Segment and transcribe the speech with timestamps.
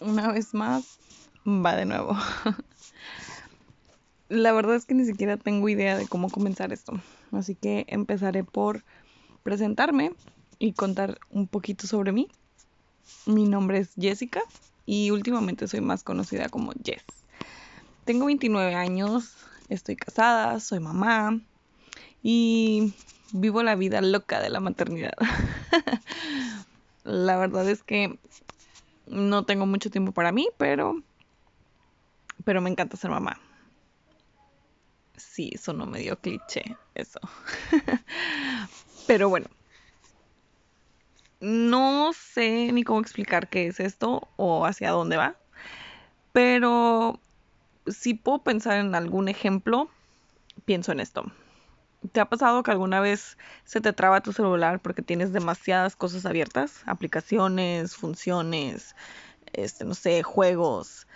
[0.00, 0.98] una vez más,
[1.46, 2.16] va de nuevo.
[4.28, 6.94] La verdad es que ni siquiera tengo idea de cómo comenzar esto.
[7.32, 8.84] Así que empezaré por
[9.42, 10.12] presentarme
[10.58, 12.28] y contar un poquito sobre mí.
[13.26, 14.40] Mi nombre es Jessica
[14.86, 17.04] y últimamente soy más conocida como Jess.
[18.04, 19.36] Tengo 29 años,
[19.68, 21.40] estoy casada, soy mamá
[22.22, 22.94] y
[23.32, 25.14] vivo la vida loca de la maternidad.
[27.04, 28.18] la verdad es que
[29.06, 31.02] no tengo mucho tiempo para mí, pero
[32.44, 33.38] pero me encanta ser mamá.
[35.16, 37.20] Sí, eso no me dio cliché, eso.
[39.06, 39.46] pero bueno,
[41.40, 45.36] no sé ni cómo explicar qué es esto o hacia dónde va,
[46.32, 47.20] pero
[47.86, 49.90] si puedo pensar en algún ejemplo,
[50.64, 51.24] pienso en esto.
[52.10, 56.26] ¿Te ha pasado que alguna vez se te traba tu celular porque tienes demasiadas cosas
[56.26, 56.82] abiertas?
[56.86, 58.96] Aplicaciones, funciones,
[59.52, 61.06] este, no sé, juegos,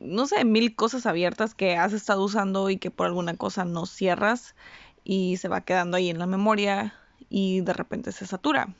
[0.00, 3.86] no sé, mil cosas abiertas que has estado usando y que por alguna cosa no
[3.86, 4.56] cierras
[5.04, 6.94] y se va quedando ahí en la memoria
[7.28, 8.74] y de repente se satura.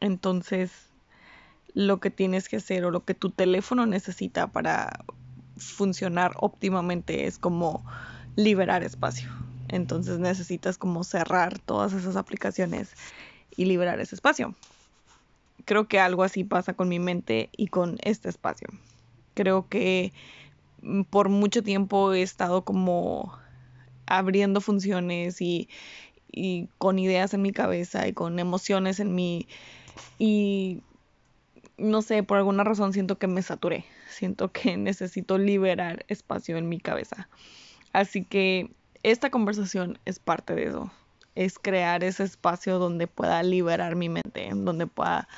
[0.00, 0.90] Entonces,
[1.74, 5.04] lo que tienes que hacer o lo que tu teléfono necesita para
[5.56, 7.84] funcionar óptimamente es como
[8.36, 9.30] liberar espacio.
[9.72, 12.90] Entonces necesitas como cerrar todas esas aplicaciones
[13.56, 14.54] y liberar ese espacio.
[15.64, 18.68] Creo que algo así pasa con mi mente y con este espacio.
[19.34, 20.12] Creo que
[20.82, 23.32] mm, por mucho tiempo he estado como
[24.04, 25.70] abriendo funciones y,
[26.30, 29.48] y con ideas en mi cabeza y con emociones en mi...
[30.18, 30.82] Y
[31.78, 33.86] no sé, por alguna razón siento que me saturé.
[34.10, 37.30] Siento que necesito liberar espacio en mi cabeza.
[37.94, 38.70] Así que
[39.02, 40.90] esta conversación es parte de eso.
[41.34, 45.28] Es crear ese espacio donde pueda liberar mi mente, donde pueda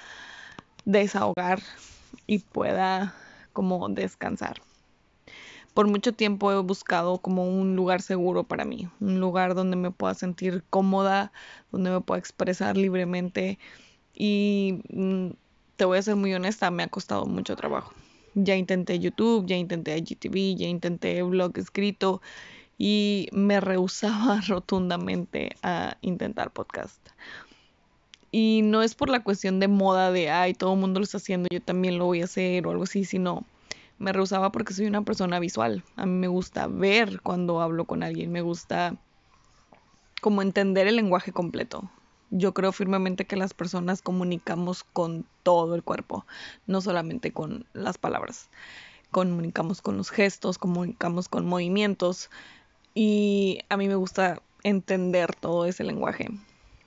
[0.84, 1.60] desahogar
[2.26, 3.14] y pueda
[3.52, 4.60] como descansar.
[5.72, 9.90] Por mucho tiempo he buscado como un lugar seguro para mí, un lugar donde me
[9.90, 11.32] pueda sentir cómoda,
[11.72, 13.58] donde me pueda expresar libremente
[14.14, 15.30] y mm,
[15.76, 17.92] te voy a ser muy honesta, me ha costado mucho trabajo.
[18.34, 22.20] Ya intenté YouTube, ya intenté IGTV, ya intenté blog escrito
[22.78, 27.00] y me rehusaba rotundamente a intentar podcast.
[28.30, 31.18] Y no es por la cuestión de moda de, ay, todo el mundo lo está
[31.18, 33.44] haciendo, yo también lo voy a hacer o algo así, sino
[33.98, 35.84] me rehusaba porque soy una persona visual.
[35.96, 38.96] A mí me gusta ver cuando hablo con alguien, me gusta
[40.20, 41.88] como entender el lenguaje completo.
[42.30, 46.26] Yo creo firmemente que las personas comunicamos con todo el cuerpo,
[46.66, 48.48] no solamente con las palabras.
[49.12, 52.30] Comunicamos con los gestos, comunicamos con movimientos,
[52.94, 56.28] y a mí me gusta entender todo ese lenguaje.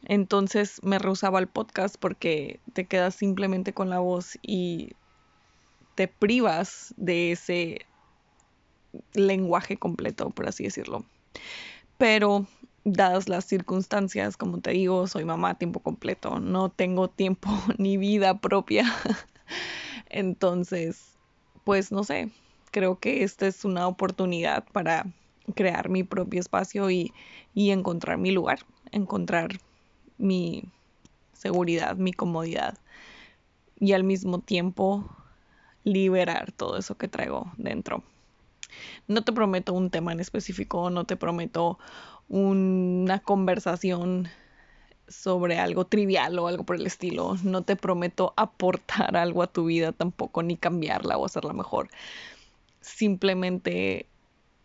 [0.06, 4.94] Entonces me rehusaba el podcast porque te quedas simplemente con la voz y
[5.96, 7.86] te privas de ese
[9.14, 11.04] lenguaje completo, por así decirlo.
[11.98, 12.48] Pero
[12.86, 17.98] dadas las circunstancias, como te digo, soy mamá a tiempo completo, no tengo tiempo ni
[17.98, 18.86] vida propia.
[20.10, 21.18] Entonces,
[21.66, 22.30] pues no sé,
[22.72, 25.06] creo que esta es una oportunidad para
[25.56, 27.14] crear mi propio espacio y,
[27.56, 28.60] encontrar mi lugar,
[28.92, 29.60] encontrar
[30.18, 30.64] mi
[31.34, 32.78] seguridad, mi comodidad
[33.80, 35.10] y al mismo tiempo
[35.84, 38.04] liberar todo eso que traigo dentro.
[39.08, 41.80] No te prometo un tema en específico, no te prometo
[42.28, 44.28] una conversación
[45.08, 47.38] sobre algo trivial o algo por el estilo.
[47.44, 51.90] No te prometo aportar algo a tu vida tampoco, ni cambiarla o hacerla mejor.
[52.82, 54.08] Simplemente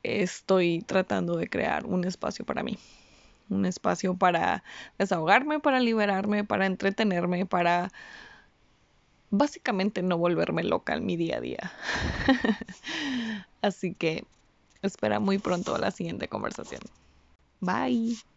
[0.03, 2.79] estoy tratando de crear un espacio para mí.
[3.49, 4.65] Un espacio para
[4.99, 7.91] desahogarme, para liberarme, para entretenerme, para
[9.31, 11.73] básicamente no volverme loca en mi día a día.
[13.63, 14.25] Así que
[14.83, 16.83] espera muy pronto la siguiente conversación.
[17.61, 18.32] Bye.